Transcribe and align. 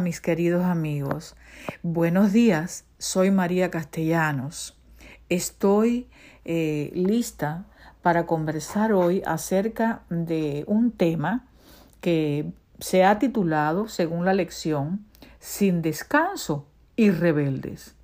Mis 0.00 0.20
queridos 0.20 0.64
amigos, 0.64 1.34
buenos 1.82 2.32
días, 2.32 2.84
soy 2.98 3.32
María 3.32 3.70
Castellanos. 3.70 4.78
Estoy 5.28 6.08
eh, 6.44 6.92
lista 6.94 7.64
para 8.00 8.24
conversar 8.24 8.92
hoy 8.92 9.22
acerca 9.26 10.02
de 10.08 10.62
un 10.68 10.92
tema 10.92 11.46
que 12.00 12.52
se 12.78 13.04
ha 13.04 13.18
titulado, 13.18 13.88
según 13.88 14.24
la 14.24 14.34
lección, 14.34 15.04
Sin 15.40 15.82
descanso 15.82 16.66
y 16.94 17.10
rebeldes. 17.10 17.96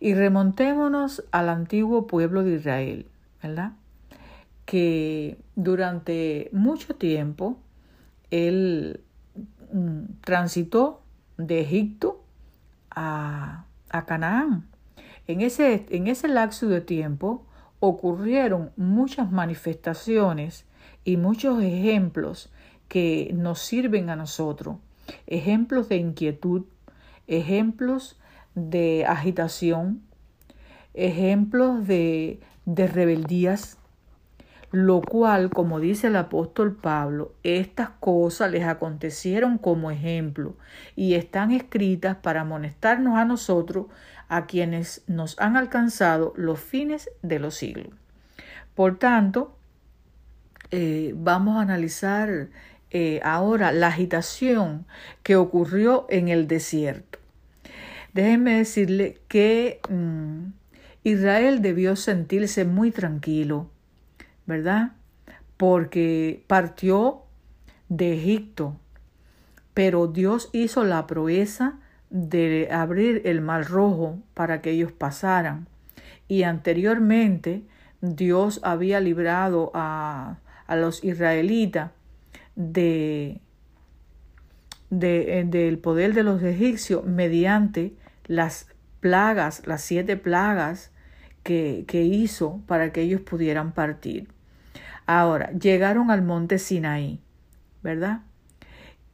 Y 0.00 0.14
remontémonos 0.14 1.24
al 1.30 1.48
antiguo 1.48 2.06
pueblo 2.06 2.42
de 2.42 2.56
Israel, 2.56 3.06
¿verdad? 3.42 3.72
Que 4.66 5.38
durante 5.54 6.50
mucho 6.52 6.96
tiempo 6.96 7.58
él 8.30 9.03
transitó 10.20 11.02
de 11.36 11.60
Egipto 11.60 12.24
a, 12.90 13.66
a 13.90 14.06
Canaán. 14.06 14.68
En 15.26 15.40
ese, 15.40 15.86
en 15.90 16.06
ese 16.06 16.28
lapso 16.28 16.68
de 16.68 16.80
tiempo 16.80 17.46
ocurrieron 17.80 18.72
muchas 18.76 19.30
manifestaciones 19.30 20.66
y 21.04 21.16
muchos 21.16 21.62
ejemplos 21.62 22.52
que 22.88 23.30
nos 23.34 23.60
sirven 23.60 24.10
a 24.10 24.16
nosotros. 24.16 24.76
Ejemplos 25.26 25.88
de 25.88 25.96
inquietud, 25.96 26.64
ejemplos 27.26 28.18
de 28.54 29.04
agitación, 29.06 30.02
ejemplos 30.94 31.86
de, 31.86 32.40
de 32.64 32.86
rebeldías, 32.86 33.78
lo 34.74 35.02
cual, 35.02 35.50
como 35.50 35.78
dice 35.78 36.08
el 36.08 36.16
apóstol 36.16 36.74
Pablo, 36.74 37.32
estas 37.44 37.90
cosas 38.00 38.50
les 38.50 38.64
acontecieron 38.64 39.56
como 39.56 39.92
ejemplo 39.92 40.56
y 40.96 41.14
están 41.14 41.52
escritas 41.52 42.16
para 42.16 42.40
amonestarnos 42.40 43.16
a 43.16 43.24
nosotros, 43.24 43.86
a 44.28 44.46
quienes 44.46 45.04
nos 45.06 45.38
han 45.38 45.56
alcanzado 45.56 46.32
los 46.36 46.58
fines 46.58 47.08
de 47.22 47.38
los 47.38 47.54
siglos. 47.54 47.94
Por 48.74 48.98
tanto, 48.98 49.56
eh, 50.72 51.14
vamos 51.16 51.56
a 51.56 51.60
analizar 51.60 52.48
eh, 52.90 53.20
ahora 53.22 53.70
la 53.70 53.86
agitación 53.86 54.86
que 55.22 55.36
ocurrió 55.36 56.06
en 56.08 56.26
el 56.26 56.48
desierto. 56.48 57.20
Déjenme 58.12 58.58
decirle 58.58 59.20
que 59.28 59.78
mm, 59.88 60.46
Israel 61.04 61.62
debió 61.62 61.94
sentirse 61.94 62.64
muy 62.64 62.90
tranquilo 62.90 63.70
¿verdad? 64.46 64.92
Porque 65.56 66.44
partió 66.46 67.22
de 67.88 68.14
Egipto, 68.14 68.76
pero 69.72 70.06
Dios 70.06 70.50
hizo 70.52 70.84
la 70.84 71.06
proeza 71.06 71.78
de 72.10 72.68
abrir 72.70 73.22
el 73.24 73.40
mar 73.40 73.68
rojo 73.68 74.18
para 74.34 74.60
que 74.60 74.70
ellos 74.70 74.92
pasaran. 74.92 75.66
Y 76.28 76.44
anteriormente 76.44 77.62
Dios 78.00 78.60
había 78.62 79.00
librado 79.00 79.70
a, 79.74 80.38
a 80.66 80.76
los 80.76 81.02
israelitas 81.02 81.90
de, 82.54 83.40
de, 84.90 85.40
eh, 85.40 85.44
del 85.44 85.78
poder 85.78 86.14
de 86.14 86.22
los 86.22 86.42
egipcios 86.42 87.04
mediante 87.04 87.94
las 88.26 88.68
plagas, 89.00 89.66
las 89.66 89.82
siete 89.82 90.16
plagas 90.16 90.90
que, 91.44 91.84
hizo 91.92 92.62
para 92.66 92.92
que 92.92 93.02
ellos 93.02 93.20
pudieran 93.20 93.72
partir. 93.72 94.28
Ahora, 95.06 95.52
llegaron 95.52 96.10
al 96.10 96.22
monte 96.22 96.58
Sinaí, 96.58 97.20
¿verdad? 97.82 98.22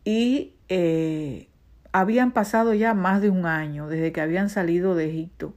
Y 0.04 0.54
eh, 0.68 1.48
habían 1.92 2.30
pasado 2.30 2.72
ya 2.72 2.94
más 2.94 3.20
de 3.20 3.28
un 3.28 3.44
año 3.44 3.88
desde 3.88 4.12
que 4.12 4.20
habían 4.20 4.48
salido 4.48 4.94
de 4.94 5.10
Egipto. 5.10 5.54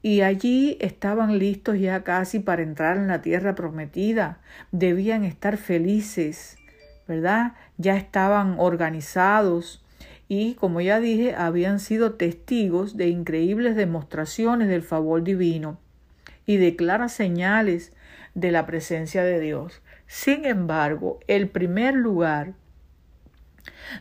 Y 0.00 0.22
allí 0.22 0.78
estaban 0.80 1.38
listos 1.38 1.78
ya 1.78 2.02
casi 2.02 2.38
para 2.40 2.62
entrar 2.62 2.96
en 2.96 3.08
la 3.08 3.20
tierra 3.20 3.54
prometida. 3.54 4.40
Debían 4.72 5.24
estar 5.24 5.56
felices, 5.56 6.56
¿verdad? 7.06 7.54
Ya 7.76 7.96
estaban 7.96 8.56
organizados 8.58 9.81
y, 10.34 10.54
como 10.54 10.80
ya 10.80 10.98
dije, 10.98 11.34
habían 11.34 11.78
sido 11.78 12.14
testigos 12.14 12.96
de 12.96 13.08
increíbles 13.08 13.76
demostraciones 13.76 14.68
del 14.68 14.80
favor 14.80 15.22
divino 15.22 15.78
y 16.46 16.56
de 16.56 16.74
claras 16.74 17.12
señales 17.12 17.92
de 18.34 18.50
la 18.50 18.64
presencia 18.64 19.24
de 19.24 19.40
Dios. 19.40 19.82
Sin 20.06 20.46
embargo, 20.46 21.20
el 21.26 21.50
primer 21.50 21.92
lugar 21.94 22.54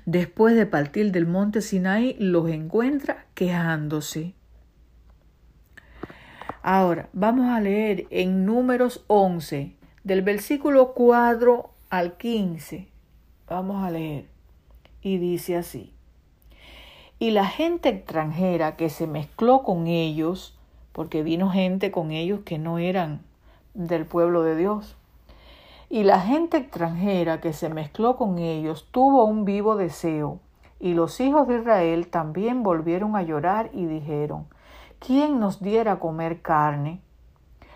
después 0.05 0.55
de 0.55 0.65
partir 0.65 1.11
del 1.11 1.27
monte 1.27 1.59
Sinaí 1.59 2.15
los 2.17 2.49
encuentra 2.49 3.25
quejándose. 3.33 4.33
Ahora, 6.63 7.09
vamos 7.11 7.49
a 7.49 7.59
leer 7.59 8.07
en 8.09 8.45
números 8.45 9.03
11, 9.07 9.75
del 10.05 10.21
versículo 10.21 10.93
4 10.93 11.73
al 11.89 12.15
15. 12.15 12.87
Vamos 13.49 13.85
a 13.85 13.91
leer. 13.91 14.27
Y 15.01 15.17
dice 15.17 15.57
así. 15.57 15.93
Y 17.21 17.29
la 17.29 17.45
gente 17.45 17.89
extranjera 17.89 18.77
que 18.77 18.89
se 18.89 19.05
mezcló 19.05 19.61
con 19.61 19.85
ellos, 19.85 20.57
porque 20.91 21.21
vino 21.21 21.51
gente 21.51 21.91
con 21.91 22.09
ellos 22.09 22.39
que 22.43 22.57
no 22.57 22.79
eran 22.79 23.21
del 23.75 24.07
pueblo 24.07 24.41
de 24.41 24.55
Dios. 24.55 24.95
Y 25.87 26.01
la 26.01 26.19
gente 26.19 26.57
extranjera 26.57 27.39
que 27.39 27.53
se 27.53 27.69
mezcló 27.69 28.17
con 28.17 28.39
ellos 28.39 28.87
tuvo 28.89 29.25
un 29.25 29.45
vivo 29.45 29.75
deseo, 29.75 30.39
y 30.79 30.95
los 30.95 31.19
hijos 31.19 31.47
de 31.47 31.59
Israel 31.59 32.07
también 32.07 32.63
volvieron 32.63 33.15
a 33.15 33.21
llorar 33.21 33.69
y 33.71 33.85
dijeron, 33.85 34.47
¿quién 34.97 35.39
nos 35.39 35.61
diera 35.61 35.99
comer 35.99 36.41
carne? 36.41 37.01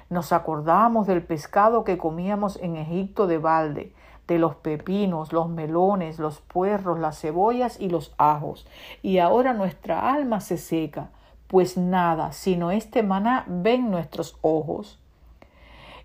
Nos 0.09 0.34
acordamos 0.34 1.05
del 1.05 1.22
pescado 1.22 1.84
que 1.84 2.00
comíamos 2.00 2.57
en 2.63 2.78
Egipto 2.78 3.28
de 3.28 3.38
balde, 3.38 3.94
de 4.27 4.39
los 4.39 4.55
pepinos, 4.55 5.33
los 5.33 5.49
melones, 5.49 6.19
los 6.19 6.41
puerros, 6.41 6.99
las 6.99 7.19
cebollas 7.19 7.79
y 7.79 7.89
los 7.89 8.13
ajos, 8.17 8.67
y 9.01 9.19
ahora 9.19 9.53
nuestra 9.53 10.13
alma 10.13 10.41
se 10.41 10.57
seca, 10.57 11.09
pues 11.47 11.77
nada, 11.77 12.31
sino 12.31 12.71
este 12.71 13.03
maná 13.03 13.45
ven 13.47 13.91
nuestros 13.91 14.37
ojos 14.41 14.99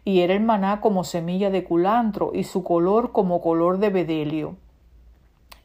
y 0.04 0.20
era 0.20 0.34
el 0.34 0.42
maná 0.42 0.80
como 0.80 1.04
semilla 1.04 1.50
de 1.50 1.64
culantro 1.64 2.32
y 2.34 2.44
su 2.44 2.64
color 2.64 3.12
como 3.12 3.40
color 3.40 3.78
de 3.78 3.90
bedelio. 3.90 4.56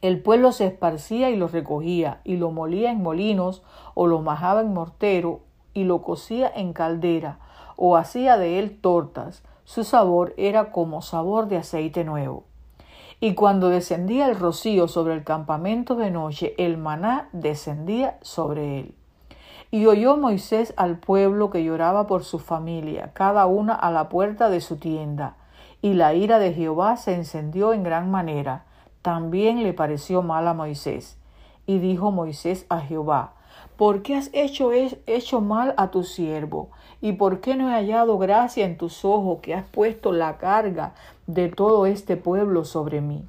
El 0.02 0.22
pueblo 0.22 0.52
se 0.52 0.68
esparcía 0.68 1.30
y 1.30 1.36
lo 1.36 1.48
recogía, 1.48 2.20
y 2.24 2.38
lo 2.38 2.52
molía 2.52 2.92
en 2.92 3.02
molinos, 3.02 3.64
o 3.96 4.08
lo 4.08 4.22
majaba 4.22 4.62
en 4.62 4.74
mortero, 4.74 5.40
y 5.74 5.84
lo 5.84 6.04
cocía 6.04 6.52
en 6.54 6.74
caldera, 6.74 7.40
o 7.76 7.98
hacía 7.98 8.38
de 8.38 8.60
él 8.60 8.78
tortas. 8.80 9.42
Su 9.66 9.84
sabor 9.84 10.34
era 10.38 10.72
como 10.72 11.02
sabor 11.02 11.48
de 11.48 11.58
aceite 11.58 12.04
nuevo. 12.04 12.46
Y 13.20 13.34
cuando 13.34 13.70
descendía 13.70 14.28
el 14.28 14.40
rocío 14.40 14.88
sobre 14.88 15.14
el 15.14 15.24
campamento 15.24 15.96
de 15.96 16.12
noche, 16.12 16.54
el 16.58 16.78
maná 16.78 17.30
descendía 17.34 18.18
sobre 18.22 18.80
él. 18.80 18.96
Y 19.72 19.88
oyó 19.88 20.18
Moisés 20.18 20.74
al 20.78 21.00
pueblo 21.00 21.50
que 21.50 21.64
lloraba 21.64 22.06
por 22.08 22.24
su 22.24 22.40
familia, 22.40 23.12
cada 23.14 23.46
una 23.48 23.74
a 23.74 23.92
la 23.92 24.10
puerta 24.10 24.50
de 24.50 24.62
su 24.62 24.78
tienda. 24.78 25.36
Y 25.82 25.94
la 25.94 26.14
ira 26.14 26.40
de 26.40 26.54
Jehová 26.54 26.98
se 26.98 27.16
encendió 27.16 27.74
en 27.74 27.84
gran 27.84 28.12
manera. 28.12 28.66
También 29.02 29.64
le 29.64 29.74
pareció 29.74 30.22
mal 30.22 30.48
a 30.48 30.54
Moisés. 30.54 31.18
Y 31.66 31.80
dijo 31.80 32.12
Moisés 32.12 32.66
a 32.70 32.80
Jehová, 32.82 33.35
¿por 33.78 34.02
qué 34.02 34.16
has 34.16 34.30
hecho, 34.34 34.72
hecho 34.74 35.42
mal 35.42 35.74
a 35.78 35.92
tu 35.92 36.04
siervo? 36.04 36.70
¿Y 37.02 37.14
por 37.14 37.42
qué 37.42 37.56
no 37.56 37.70
he 37.70 37.74
hallado 37.74 38.18
gracia 38.18 38.66
en 38.66 38.78
tus 38.78 39.06
ojos 39.06 39.40
que 39.42 39.54
has 39.54 39.66
puesto 39.66 40.12
la 40.12 40.38
carga 40.38 40.94
de 41.28 41.50
todo 41.50 41.86
este 41.86 42.18
pueblo 42.18 42.66
sobre 42.66 43.02
mí? 43.02 43.24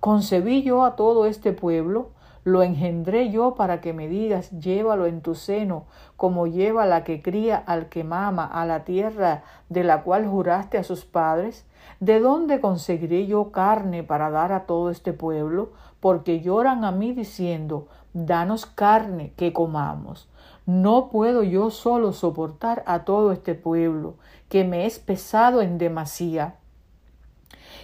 ¿Concebí 0.00 0.62
yo 0.62 0.84
a 0.84 0.96
todo 0.96 1.26
este 1.26 1.52
pueblo? 1.52 2.10
Lo 2.44 2.62
engendré 2.62 3.30
yo 3.30 3.54
para 3.56 3.80
que 3.80 3.92
me 3.92 4.08
digas, 4.08 4.50
llévalo 4.52 5.06
en 5.06 5.20
tu 5.20 5.34
seno, 5.34 5.84
como 6.16 6.46
lleva 6.46 6.86
la 6.86 7.04
que 7.04 7.20
cría 7.20 7.56
al 7.56 7.90
que 7.90 8.04
mama 8.04 8.46
a 8.46 8.64
la 8.64 8.84
tierra 8.84 9.42
de 9.68 9.84
la 9.84 10.02
cual 10.02 10.26
juraste 10.26 10.78
a 10.78 10.84
sus 10.84 11.04
padres. 11.04 11.66
¿De 12.00 12.20
dónde 12.20 12.60
conseguiré 12.60 13.26
yo 13.26 13.50
carne 13.50 14.02
para 14.04 14.30
dar 14.30 14.52
a 14.52 14.64
todo 14.66 14.88
este 14.90 15.12
pueblo? 15.12 15.72
Porque 16.00 16.40
lloran 16.40 16.84
a 16.84 16.92
mí 16.92 17.12
diciendo, 17.12 17.88
danos 18.26 18.66
carne 18.66 19.32
que 19.36 19.52
comamos. 19.52 20.28
No 20.66 21.08
puedo 21.10 21.42
yo 21.42 21.70
solo 21.70 22.12
soportar 22.12 22.82
a 22.86 23.04
todo 23.04 23.32
este 23.32 23.54
pueblo, 23.54 24.16
que 24.48 24.64
me 24.64 24.86
es 24.86 24.98
pesado 24.98 25.62
en 25.62 25.78
demasía. 25.78 26.56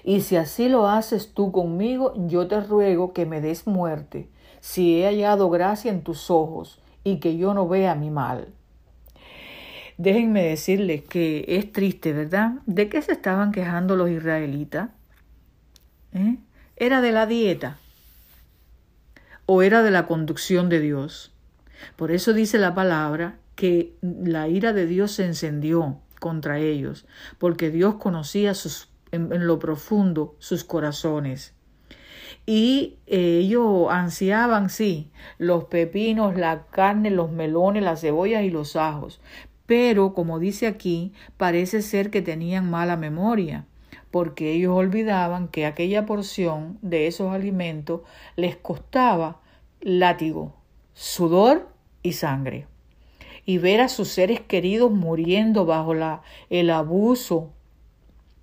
Y 0.02 0.20
si 0.20 0.36
así 0.36 0.68
lo 0.68 0.88
haces 0.88 1.32
tú 1.32 1.50
conmigo, 1.50 2.12
yo 2.26 2.46
te 2.46 2.60
ruego 2.60 3.12
que 3.12 3.24
me 3.24 3.40
des 3.40 3.66
muerte, 3.66 4.28
si 4.60 5.00
he 5.00 5.06
hallado 5.06 5.48
gracia 5.48 5.90
en 5.90 6.02
tus 6.02 6.30
ojos 6.30 6.80
y 7.04 7.20
que 7.20 7.36
yo 7.36 7.54
no 7.54 7.68
vea 7.68 7.94
mi 7.94 8.10
mal. 8.10 8.48
Déjenme 9.96 10.42
decirles 10.42 11.02
que 11.02 11.44
es 11.46 11.72
triste, 11.72 12.12
¿verdad? 12.12 12.54
¿De 12.66 12.88
qué 12.88 13.00
se 13.00 13.12
estaban 13.12 13.52
quejando 13.52 13.94
los 13.94 14.10
israelitas? 14.10 14.90
¿Eh? 16.12 16.36
Era 16.76 17.00
de 17.00 17.12
la 17.12 17.26
dieta. 17.26 17.78
O 19.46 19.62
era 19.62 19.82
de 19.82 19.90
la 19.90 20.06
conducción 20.06 20.68
de 20.68 20.80
Dios. 20.80 21.32
Por 21.96 22.10
eso 22.10 22.32
dice 22.32 22.58
la 22.58 22.74
palabra 22.74 23.38
que 23.54 23.94
la 24.02 24.48
ira 24.48 24.72
de 24.72 24.86
Dios 24.86 25.12
se 25.12 25.26
encendió 25.26 25.98
contra 26.18 26.58
ellos, 26.58 27.06
porque 27.38 27.70
Dios 27.70 27.96
conocía 27.96 28.54
sus, 28.54 28.88
en, 29.12 29.46
lo 29.46 29.58
profundo 29.58 30.36
sus 30.38 30.64
corazones. 30.64 31.54
Y 32.46 32.96
eh, 33.06 33.38
ellos 33.42 33.88
ansiaban, 33.90 34.68
sí, 34.68 35.10
los 35.38 35.64
pepinos, 35.64 36.36
la 36.36 36.66
carne, 36.66 37.10
los 37.10 37.30
melones, 37.30 37.82
las 37.82 38.00
cebollas 38.00 38.42
y 38.44 38.50
los 38.50 38.76
ajos. 38.76 39.20
Pero, 39.66 40.12
como 40.12 40.38
dice 40.38 40.66
aquí, 40.66 41.12
parece 41.38 41.80
ser 41.80 42.10
que 42.10 42.20
tenían 42.20 42.68
mala 42.68 42.96
memoria, 42.96 43.66
porque 44.14 44.52
ellos 44.52 44.76
olvidaban 44.76 45.48
que 45.48 45.66
aquella 45.66 46.06
porción 46.06 46.78
de 46.82 47.08
esos 47.08 47.32
alimentos 47.32 48.02
les 48.36 48.54
costaba 48.54 49.40
látigo, 49.80 50.54
sudor 50.92 51.68
y 52.04 52.12
sangre. 52.12 52.68
Y 53.44 53.58
ver 53.58 53.80
a 53.80 53.88
sus 53.88 54.06
seres 54.06 54.40
queridos 54.40 54.92
muriendo 54.92 55.66
bajo 55.66 55.94
la, 55.94 56.22
el 56.48 56.70
abuso, 56.70 57.50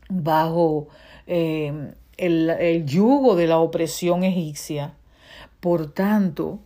bajo 0.09 0.89
eh, 1.25 1.94
el, 2.18 2.50
el 2.50 2.85
yugo 2.85 3.38
de 3.38 3.47
la 3.47 3.59
opresión 3.59 4.25
egipcia. 4.25 4.95
Por 5.62 5.89
tanto, 5.89 6.59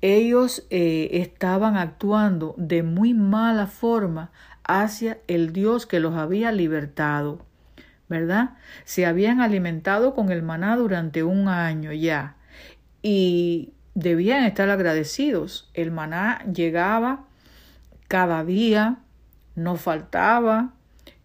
ellos 0.00 0.66
eh, 0.70 1.10
estaban 1.12 1.76
actuando 1.76 2.54
de 2.56 2.84
muy 2.84 3.12
mala 3.12 3.66
forma 3.66 4.30
hacia 4.64 5.18
el 5.26 5.52
Dios 5.52 5.84
que 5.84 6.00
los 6.00 6.14
había 6.14 6.52
libertado, 6.52 7.49
¿verdad? 8.10 8.50
Se 8.84 9.06
habían 9.06 9.40
alimentado 9.40 10.14
con 10.14 10.30
el 10.30 10.42
maná 10.42 10.76
durante 10.76 11.22
un 11.22 11.48
año 11.48 11.92
ya 11.92 12.36
y 13.02 13.72
debían 13.94 14.44
estar 14.44 14.68
agradecidos. 14.68 15.70
El 15.72 15.92
maná 15.92 16.44
llegaba 16.52 17.24
cada 18.08 18.44
día, 18.44 18.98
no 19.54 19.76
faltaba, 19.76 20.74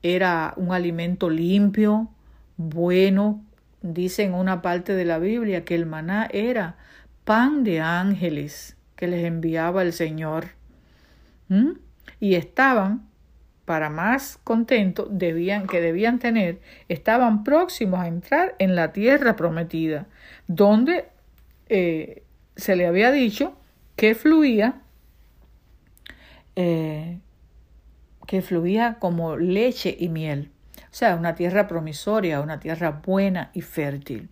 era 0.03 0.53
un 0.55 0.71
alimento 0.71 1.29
limpio, 1.29 2.07
bueno. 2.55 3.41
Dice 3.81 4.23
en 4.23 4.33
una 4.33 4.61
parte 4.63 4.93
de 4.93 5.05
la 5.05 5.19
Biblia 5.19 5.63
que 5.63 5.75
el 5.75 5.85
maná 5.85 6.27
era 6.31 6.75
pan 7.23 7.63
de 7.63 7.81
ángeles 7.81 8.77
que 8.95 9.07
les 9.07 9.25
enviaba 9.25 9.81
el 9.83 9.93
Señor. 9.93 10.49
Y 12.19 12.35
estaban, 12.35 13.07
para 13.65 13.89
más 13.89 14.39
contento 14.43 15.09
que 15.17 15.81
debían 15.81 16.19
tener, 16.19 16.59
estaban 16.87 17.43
próximos 17.43 17.99
a 17.99 18.07
entrar 18.07 18.55
en 18.59 18.75
la 18.75 18.93
tierra 18.93 19.35
prometida, 19.35 20.07
donde 20.47 21.05
eh, 21.67 22.23
se 22.55 22.75
le 22.75 22.85
había 22.85 23.11
dicho 23.11 23.57
que 23.95 24.13
fluía, 24.13 24.81
eh, 26.55 27.19
que 28.27 28.41
fluía 28.41 28.97
como 28.99 29.37
leche 29.37 29.95
y 29.99 30.09
miel. 30.09 30.51
O 30.77 30.97
sea, 30.97 31.15
una 31.15 31.35
tierra 31.35 31.67
promisoria, 31.67 32.41
una 32.41 32.59
tierra 32.59 33.01
buena 33.05 33.51
y 33.53 33.61
fértil. 33.61 34.29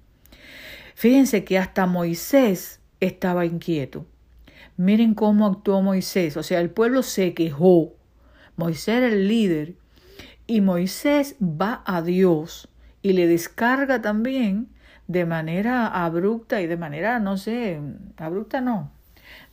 Fíjense 0.96 1.44
que 1.44 1.58
hasta 1.58 1.86
Moisés 1.86 2.80
estaba 3.00 3.46
inquieto. 3.46 4.06
Miren 4.78 5.14
cómo 5.14 5.46
actuó 5.46 5.82
Moisés. 5.82 6.38
O 6.38 6.44
sea, 6.44 6.60
el 6.60 6.70
pueblo 6.70 7.04
se 7.04 7.34
quejó. 7.34 7.94
Moisés 8.56 8.98
era 8.98 9.08
el 9.08 9.28
líder. 9.28 9.76
Y 10.46 10.62
Moisés 10.62 11.36
va 11.42 11.84
a 11.86 12.02
Dios 12.02 12.70
y 13.02 13.14
le 13.14 13.28
descarga 13.28 14.02
también 14.02 14.70
de 15.08 15.26
manera 15.26 15.88
abrupta 15.88 16.62
y 16.62 16.68
de 16.68 16.78
manera, 16.78 17.20
no 17.20 17.38
sé, 17.38 17.80
abrupta 18.18 18.62
no, 18.62 18.92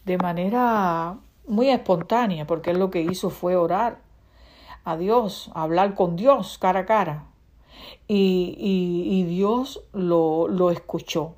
de 0.04 0.18
manera 0.18 1.18
muy 1.46 1.68
espontánea, 1.68 2.46
porque 2.46 2.72
lo 2.74 2.90
que 2.90 3.02
hizo 3.02 3.30
fue 3.30 3.56
orar 3.56 3.98
a 4.84 4.96
Dios, 4.96 5.50
hablar 5.54 5.94
con 5.94 6.16
Dios 6.16 6.58
cara 6.58 6.80
a 6.80 6.86
cara. 6.86 7.26
Y, 8.06 8.56
y, 8.58 9.20
y 9.20 9.24
Dios 9.24 9.84
lo, 9.92 10.48
lo 10.48 10.70
escuchó. 10.70 11.34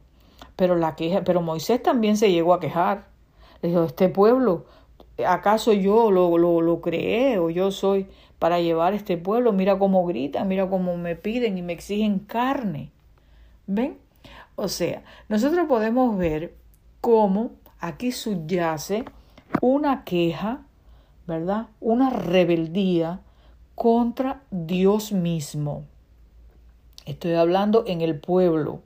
Pero, 0.56 0.76
la 0.76 0.96
queja, 0.96 1.22
pero 1.24 1.40
Moisés 1.40 1.82
también 1.82 2.16
se 2.16 2.30
llegó 2.30 2.54
a 2.54 2.60
quejar. 2.60 3.08
Le 3.62 3.70
dijo, 3.70 3.84
este 3.84 4.08
pueblo, 4.08 4.66
¿acaso 5.26 5.72
yo 5.72 6.10
lo, 6.10 6.36
lo, 6.38 6.60
lo 6.60 6.80
creé 6.80 7.38
o 7.38 7.50
yo 7.50 7.70
soy 7.70 8.08
para 8.38 8.60
llevar 8.60 8.94
este 8.94 9.16
pueblo? 9.16 9.52
Mira 9.52 9.78
cómo 9.78 10.06
gritan, 10.06 10.48
mira 10.48 10.68
cómo 10.68 10.96
me 10.96 11.16
piden 11.16 11.58
y 11.58 11.62
me 11.62 11.72
exigen 11.72 12.18
carne. 12.18 12.90
¿Ven? 13.66 13.98
O 14.56 14.68
sea, 14.68 15.02
nosotros 15.28 15.66
podemos 15.68 16.16
ver 16.16 16.54
cómo 17.00 17.52
aquí 17.78 18.12
subyace 18.12 19.04
una 19.60 20.04
queja, 20.04 20.62
¿verdad? 21.26 21.68
Una 21.80 22.10
rebeldía 22.10 23.20
contra 23.74 24.42
Dios 24.50 25.12
mismo. 25.12 25.84
Estoy 27.06 27.34
hablando 27.34 27.84
en 27.86 28.00
el 28.00 28.18
pueblo 28.18 28.82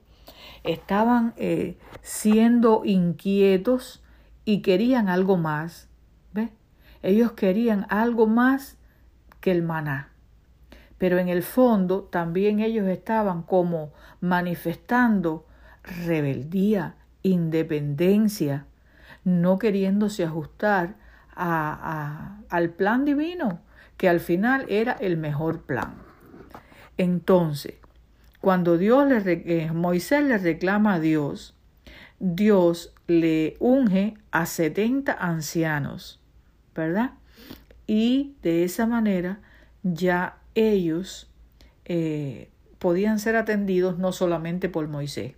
estaban 0.67 1.33
eh, 1.37 1.77
siendo 2.01 2.83
inquietos 2.85 4.01
y 4.45 4.61
querían 4.61 5.09
algo 5.09 5.37
más. 5.37 5.87
Ellos 7.07 7.31
querían 7.31 7.85
algo 7.87 8.27
más 8.27 8.75
que 9.39 9.51
el 9.51 9.63
maná. 9.63 10.09
Pero 10.97 11.19
en 11.19 11.29
el 11.29 11.41
fondo 11.41 12.01
también 12.03 12.59
ellos 12.59 12.85
estaban 12.89 13.43
como 13.43 13.93
manifestando 14.19 15.45
rebeldía, 16.05 16.95
independencia, 17.23 18.65
no 19.23 19.57
queriéndose 19.57 20.25
ajustar 20.25 20.95
a, 21.33 22.39
al 22.49 22.71
plan 22.71 23.05
divino, 23.05 23.61
que 23.95 24.09
al 24.09 24.19
final 24.19 24.65
era 24.67 24.91
el 24.91 25.15
mejor 25.15 25.61
plan. 25.61 25.93
Entonces, 26.97 27.75
cuando 28.41 28.77
Dios 28.77 29.07
le, 29.07 29.43
eh, 29.45 29.71
Moisés 29.71 30.25
le 30.25 30.37
reclama 30.39 30.95
a 30.95 30.99
Dios, 30.99 31.55
Dios 32.19 32.93
le 33.07 33.55
unge 33.61 34.17
a 34.31 34.45
setenta 34.45 35.13
ancianos, 35.13 36.19
¿verdad? 36.77 37.11
Y 37.87 38.35
de 38.43 38.63
esa 38.63 38.85
manera 38.85 39.39
ya 39.83 40.37
ellos 40.55 41.29
eh, 41.85 42.49
podían 42.79 43.19
ser 43.19 43.35
atendidos 43.35 43.97
no 43.97 44.11
solamente 44.11 44.69
por 44.69 44.87
Moisés, 44.87 45.33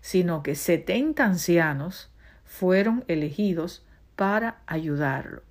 sino 0.00 0.42
que 0.42 0.54
setenta 0.54 1.24
ancianos 1.24 2.10
fueron 2.44 3.04
elegidos 3.08 3.84
para 4.16 4.58
ayudarlo. 4.66 5.42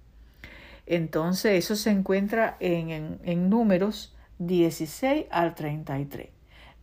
Entonces 0.86 1.64
eso 1.64 1.76
se 1.76 1.90
encuentra 1.92 2.56
en, 2.60 2.90
en, 2.90 3.20
en 3.24 3.50
números 3.50 4.16
16 4.40 5.26
al 5.32 5.56
33. 5.56 6.30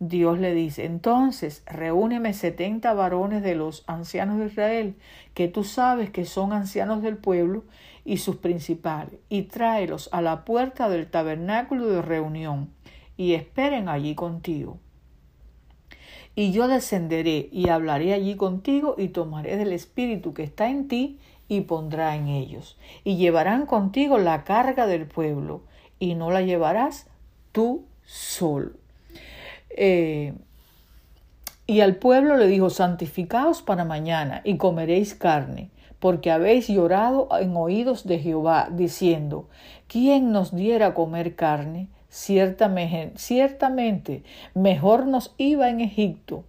Dios 0.02 0.38
le 0.38 0.54
dice, 0.54 0.87
entonces 0.87 1.62
reúneme 1.66 2.33
setenta 2.33 2.95
varones 2.95 3.42
de 3.42 3.54
los 3.54 3.85
ancianos 3.87 4.38
de 4.38 4.47
Israel, 4.47 4.95
que 5.35 5.47
tú 5.47 5.62
sabes 5.62 6.09
que 6.09 6.25
son 6.25 6.54
ancianos 6.54 7.02
del 7.02 7.19
pueblo 7.19 7.64
y 8.04 8.19
sus 8.19 8.37
principales, 8.37 9.21
y 9.28 9.42
tráelos 9.42 10.09
a 10.12 10.23
la 10.23 10.45
puerta 10.45 10.88
del 10.88 11.11
tabernáculo 11.11 11.87
de 11.87 12.02
reunión, 12.02 12.71
y 13.16 13.35
esperen 13.35 13.88
allí 13.88 14.14
contigo. 14.14 14.78
Y 16.35 16.52
yo 16.52 16.69
descenderé 16.69 17.49
y 17.52 17.69
hablaré 17.69 18.14
allí 18.14 18.37
contigo, 18.37 18.95
y 18.97 19.09
tomaré 19.09 19.57
del 19.57 19.73
espíritu 19.73 20.33
que 20.35 20.42
está 20.42 20.71
en 20.71 20.88
ti, 20.88 21.19
y 21.49 21.62
pondrá 21.62 22.14
en 22.14 22.28
ellos, 22.28 22.78
y 23.02 23.16
llevarán 23.16 23.66
contigo 23.66 24.19
la 24.19 24.45
carga 24.45 24.87
del 24.87 25.07
pueblo, 25.07 25.62
y 25.99 26.14
no 26.14 26.30
la 26.30 26.42
llevarás 26.42 27.09
tú 27.52 27.85
solo. 28.04 28.71
Eh, 29.71 30.35
y 31.66 31.80
al 31.83 31.97
pueblo 31.97 32.37
le 32.37 32.47
dijo, 32.49 32.69
santificaos 32.69 33.62
para 33.62 33.85
mañana 33.85 34.40
y 34.45 34.57
comeréis 34.57 35.14
carne, 35.14 35.71
porque 36.00 36.30
habéis 36.30 36.66
llorado 36.69 37.28
en 37.38 37.57
oídos 37.57 38.04
de 38.07 38.19
Jehová, 38.19 38.69
diciendo, 38.73 39.49
¿quién 39.87 40.33
nos 40.33 40.54
diera 40.54 40.95
comer 40.95 41.37
carne? 41.37 41.88
Ciertamente, 42.09 43.14
mejor 44.54 45.07
nos 45.07 45.35
iba 45.37 45.69
en 45.69 45.80
Egipto. 45.80 46.45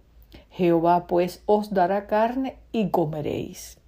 Jehová 0.50 1.06
pues 1.06 1.42
os 1.46 1.72
dará 1.72 2.06
carne 2.06 2.56
y 2.72 2.88
comeréis. 2.88 3.78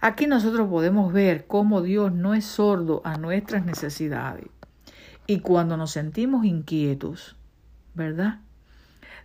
Aquí 0.00 0.26
nosotros 0.26 0.68
podemos 0.68 1.12
ver 1.12 1.46
cómo 1.46 1.80
Dios 1.82 2.12
no 2.12 2.34
es 2.34 2.44
sordo 2.44 3.02
a 3.04 3.16
nuestras 3.16 3.64
necesidades. 3.64 4.46
Y 5.26 5.40
cuando 5.40 5.76
nos 5.76 5.92
sentimos 5.92 6.44
inquietos, 6.44 7.36
¿verdad? 7.94 8.40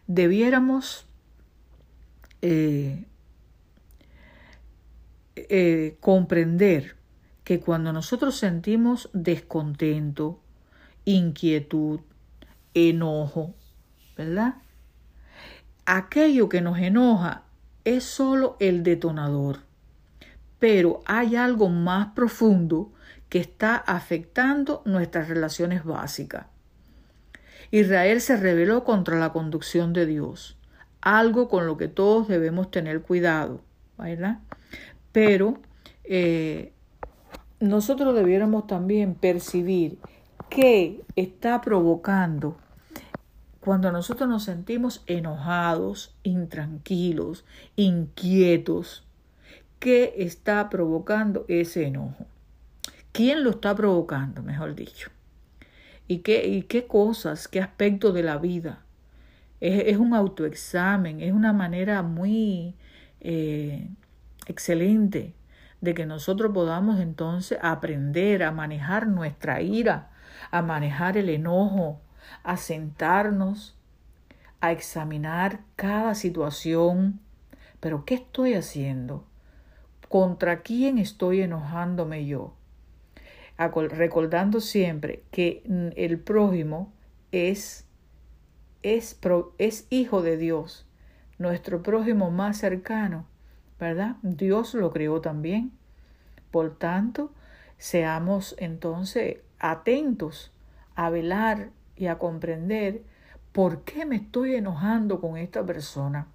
Debiéramos 0.07 1.05
eh, 2.41 3.05
eh, 5.35 5.97
comprender 5.99 6.95
que 7.43 7.59
cuando 7.59 7.93
nosotros 7.93 8.35
sentimos 8.35 9.09
descontento, 9.13 10.41
inquietud, 11.05 12.01
enojo, 12.73 13.55
¿verdad? 14.17 14.55
Aquello 15.85 16.49
que 16.49 16.61
nos 16.61 16.77
enoja 16.79 17.43
es 17.83 18.03
solo 18.03 18.57
el 18.59 18.83
detonador, 18.83 19.59
pero 20.59 21.01
hay 21.05 21.35
algo 21.35 21.69
más 21.69 22.13
profundo 22.13 22.93
que 23.29 23.39
está 23.39 23.75
afectando 23.75 24.81
nuestras 24.85 25.27
relaciones 25.27 25.83
básicas. 25.83 26.47
Israel 27.71 28.19
se 28.19 28.35
rebeló 28.35 28.83
contra 28.83 29.17
la 29.17 29.31
conducción 29.31 29.93
de 29.93 30.05
Dios, 30.05 30.57
algo 30.99 31.47
con 31.47 31.65
lo 31.65 31.77
que 31.77 31.87
todos 31.87 32.27
debemos 32.27 32.69
tener 32.69 33.01
cuidado, 33.01 33.61
¿verdad? 33.97 34.39
Pero 35.11 35.59
eh, 36.03 36.71
nosotros 37.59 38.15
debiéramos 38.15 38.67
también 38.67 39.15
percibir 39.15 39.97
qué 40.49 41.01
está 41.15 41.61
provocando 41.61 42.57
cuando 43.61 43.91
nosotros 43.91 44.27
nos 44.27 44.43
sentimos 44.43 45.03
enojados, 45.05 46.15
intranquilos, 46.23 47.45
inquietos. 47.75 49.05
¿Qué 49.79 50.15
está 50.17 50.69
provocando 50.69 51.45
ese 51.47 51.85
enojo? 51.85 52.25
¿Quién 53.11 53.43
lo 53.43 53.51
está 53.51 53.75
provocando, 53.75 54.41
mejor 54.41 54.73
dicho? 54.75 55.09
¿Y 56.07 56.19
qué, 56.19 56.47
y 56.47 56.63
qué 56.63 56.87
cosas, 56.87 57.47
qué 57.47 57.61
aspectos 57.61 58.13
de 58.13 58.23
la 58.23 58.37
vida? 58.37 58.83
Es, 59.59 59.97
un 59.97 60.15
autoexamen, 60.15 61.21
es 61.21 61.31
una 61.31 61.53
manera 61.53 62.01
muy 62.01 62.73
eh, 63.19 63.87
excelente 64.51 65.33
de 65.81 65.95
que 65.95 66.05
nosotros 66.05 66.51
podamos 66.53 66.99
entonces 66.99 67.57
aprender 67.61 68.43
a 68.43 68.51
manejar 68.51 69.07
nuestra 69.07 69.61
ira, 69.61 70.11
a 70.51 70.61
manejar 70.61 71.17
el 71.17 71.29
enojo, 71.29 71.99
a 72.43 72.57
sentarnos, 72.57 73.75
a 74.61 74.71
examinar 74.71 75.61
cada 75.75 76.13
situación. 76.13 77.19
Pero 77.79 78.05
¿qué 78.05 78.15
estoy 78.15 78.53
haciendo? 78.53 79.25
¿Contra 80.07 80.61
quién 80.61 80.99
estoy 80.99 81.41
enojándome 81.41 82.25
yo? 82.25 82.53
Recordando 83.57 84.59
siempre 84.59 85.23
que 85.31 85.63
mm, 85.67 85.89
el 85.95 86.19
prójimo 86.19 86.93
es, 87.31 87.87
es, 88.83 89.19
es 89.57 89.87
hijo 89.89 90.21
de 90.21 90.37
Dios, 90.37 90.87
nuestro 91.37 91.81
prójimo 91.81 92.31
más 92.31 92.57
cercano, 92.57 93.25
¿verdad? 93.81 94.17
Dios 94.21 94.75
lo 94.75 94.91
creó 94.91 95.21
también. 95.21 95.71
Por 96.51 96.77
tanto, 96.77 97.31
seamos 97.79 98.55
entonces 98.59 99.37
atentos 99.59 100.51
a 100.95 101.09
velar 101.09 101.71
y 101.95 102.05
a 102.05 102.19
comprender 102.19 103.01
por 103.51 103.83
qué 103.83 104.05
me 104.05 104.17
estoy 104.17 104.53
enojando 104.53 105.19
con 105.19 105.35
esta 105.35 105.65
persona. 105.65 106.27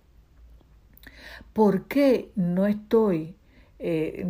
¿Por 1.52 1.84
qué 1.84 2.32
no 2.34 2.66
estoy 2.66 3.36
eh, 3.78 4.26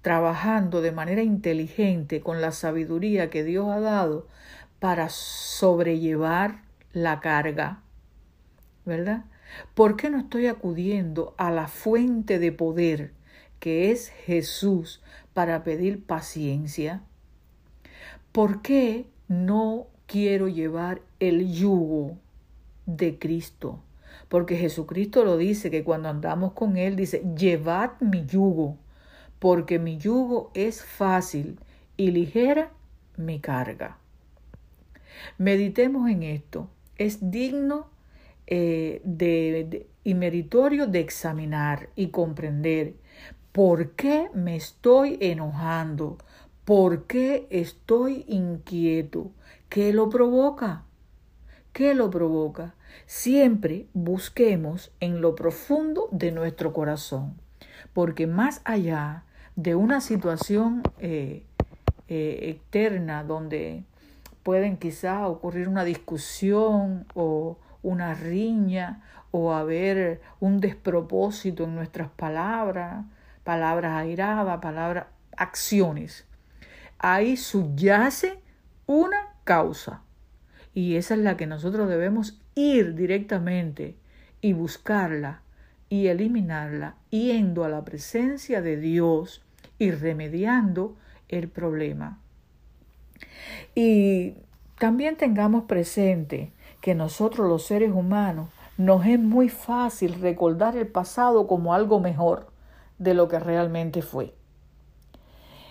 trabajando 0.00 0.82
de 0.82 0.92
manera 0.92 1.22
inteligente 1.22 2.20
con 2.20 2.40
la 2.40 2.52
sabiduría 2.52 3.28
que 3.28 3.42
Dios 3.42 3.68
ha 3.68 3.80
dado 3.80 4.28
para 4.78 5.08
sobrellevar 5.08 6.62
la 6.92 7.18
carga? 7.18 7.80
¿Verdad? 8.86 9.24
¿Por 9.74 9.96
qué 9.96 10.10
no 10.10 10.18
estoy 10.18 10.46
acudiendo 10.46 11.34
a 11.36 11.50
la 11.50 11.68
fuente 11.68 12.38
de 12.38 12.52
poder 12.52 13.12
que 13.58 13.90
es 13.90 14.08
Jesús 14.08 15.02
para 15.34 15.64
pedir 15.64 16.04
paciencia? 16.04 17.02
¿Por 18.32 18.62
qué 18.62 19.06
no 19.28 19.86
quiero 20.06 20.48
llevar 20.48 21.02
el 21.20 21.52
yugo 21.52 22.18
de 22.84 23.18
Cristo. 23.18 23.80
Porque 24.28 24.56
Jesucristo 24.56 25.24
lo 25.24 25.36
dice, 25.36 25.70
que 25.70 25.84
cuando 25.84 26.08
andamos 26.08 26.52
con 26.52 26.76
Él 26.76 26.96
dice, 26.96 27.22
llevad 27.36 27.92
mi 28.00 28.26
yugo, 28.26 28.76
porque 29.38 29.78
mi 29.78 29.98
yugo 29.98 30.50
es 30.54 30.84
fácil 30.84 31.60
y 31.96 32.10
ligera 32.10 32.72
mi 33.16 33.38
carga. 33.38 33.98
Meditemos 35.38 36.10
en 36.10 36.22
esto. 36.24 36.68
Es 36.96 37.30
digno 37.30 37.88
eh, 38.50 39.00
de, 39.04 39.86
y 40.04 40.14
meritorio 40.14 40.86
de 40.86 41.00
examinar 41.00 41.88
y 41.96 42.08
comprender 42.08 42.94
por 43.52 43.92
qué 43.92 44.28
me 44.34 44.56
estoy 44.56 45.16
enojando, 45.20 46.18
por 46.64 47.06
qué 47.06 47.46
estoy 47.50 48.24
inquieto, 48.28 49.32
¿Qué 49.70 49.92
lo 49.92 50.10
provoca? 50.10 50.82
¿Qué 51.72 51.94
lo 51.94 52.10
provoca? 52.10 52.74
Siempre 53.06 53.86
busquemos 53.94 54.90
en 54.98 55.20
lo 55.20 55.36
profundo 55.36 56.08
de 56.10 56.32
nuestro 56.32 56.72
corazón, 56.72 57.36
porque 57.92 58.26
más 58.26 58.62
allá 58.64 59.22
de 59.54 59.76
una 59.76 60.00
situación 60.00 60.82
eh, 60.98 61.44
eh, 62.08 62.38
externa 62.50 63.22
donde 63.22 63.84
pueden 64.42 64.76
quizá 64.76 65.28
ocurrir 65.28 65.68
una 65.68 65.84
discusión 65.84 67.06
o 67.14 67.56
una 67.82 68.14
riña 68.14 69.02
o 69.30 69.52
haber 69.52 70.20
un 70.40 70.60
despropósito 70.60 71.64
en 71.64 71.74
nuestras 71.74 72.10
palabras, 72.10 73.04
palabras 73.44 73.96
airadas, 73.96 74.58
palabras, 74.60 75.06
acciones. 75.36 76.26
Ahí 76.98 77.36
subyace 77.36 78.40
una 78.86 79.34
causa. 79.44 80.02
Y 80.74 80.96
esa 80.96 81.14
es 81.14 81.20
la 81.20 81.36
que 81.36 81.46
nosotros 81.46 81.88
debemos 81.88 82.40
ir 82.54 82.94
directamente 82.94 83.96
y 84.40 84.52
buscarla 84.52 85.42
y 85.88 86.06
eliminarla, 86.06 86.94
yendo 87.10 87.64
a 87.64 87.68
la 87.68 87.84
presencia 87.84 88.62
de 88.62 88.76
Dios 88.76 89.42
y 89.78 89.90
remediando 89.90 90.96
el 91.28 91.48
problema. 91.48 92.20
Y 93.74 94.34
también 94.78 95.16
tengamos 95.16 95.64
presente 95.64 96.52
que 96.80 96.94
nosotros 96.94 97.48
los 97.48 97.64
seres 97.64 97.92
humanos 97.92 98.48
nos 98.78 99.04
es 99.06 99.18
muy 99.18 99.48
fácil 99.48 100.20
recordar 100.20 100.76
el 100.76 100.86
pasado 100.86 101.46
como 101.46 101.74
algo 101.74 102.00
mejor 102.00 102.46
de 102.98 103.14
lo 103.14 103.28
que 103.28 103.38
realmente 103.38 104.02
fue. 104.02 104.34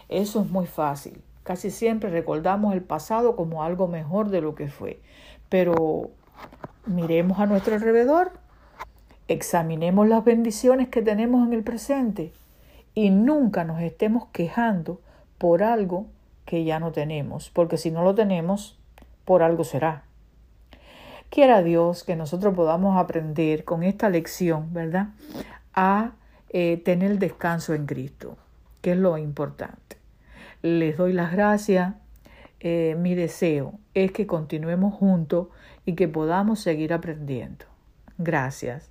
Eso 0.10 0.42
es 0.42 0.50
muy 0.50 0.68
fácil. 0.68 1.22
Casi 1.44 1.72
siempre 1.72 2.10
recordamos 2.10 2.74
el 2.74 2.82
pasado 2.82 3.36
como 3.36 3.63
algo 3.63 3.88
mejor 3.88 4.30
de 4.30 4.42
lo 4.42 4.54
que 4.54 4.70
fue. 4.70 5.00
Pero 5.50 6.12
miremos 6.86 7.39
a 7.39 7.46
nuestro 7.46 7.75
alrededor, 7.75 8.32
examinemos 9.28 10.08
las 10.08 10.24
bendiciones 10.24 10.89
que 10.89 11.01
tenemos 11.01 11.48
en 11.48 11.54
el 11.54 11.63
presente 11.63 12.34
y 12.94 13.10
nunca 13.10 13.63
nos 13.63 13.82
estemos 13.82 14.25
quejando 14.32 15.00
por 15.38 15.63
algo 15.63 16.06
que 16.46 16.63
ya 16.63 16.80
no 16.80 16.92
tenemos, 16.92 17.50
porque 17.50 17.78
si 17.78 17.92
no 17.92 18.04
lo 18.04 18.16
tenemos, 18.16 18.78
por 19.25 19.44
algo 19.44 19.63
será. 19.63 20.04
Quiera 21.30 21.62
Dios 21.62 22.04
que 22.04 22.16
nosotros 22.16 22.56
podamos 22.56 22.98
aprender 22.98 23.64
con 23.64 23.84
esta 23.84 24.10
lección, 24.10 24.74
¿verdad? 24.74 25.10
A 25.74 26.12
eh, 26.50 26.78
tener 26.78 27.20
descanso 27.20 27.74
en 27.74 27.86
Cristo, 27.86 28.38
que 28.82 28.92
es 28.92 28.98
lo 28.98 29.18
importante 29.18 29.90
les 30.62 30.98
doy 30.98 31.14
las 31.14 31.32
gracias. 31.32 31.96
Eh, 32.60 32.96
mi 33.00 33.16
deseo 33.16 33.80
es 33.94 34.12
que 34.12 34.28
continuemos 34.28 34.94
juntos 34.94 35.48
y 35.86 35.96
que 35.96 36.08
podamos 36.08 36.60
seguir 36.60 36.94
aprendiendo. 36.94 37.66
Gracias. 38.18 38.90